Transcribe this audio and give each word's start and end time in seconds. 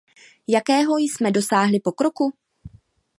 Jakého 0.47 0.97
jsme 0.97 1.31
dosáhli 1.31 1.79
pokroku? 1.79 2.33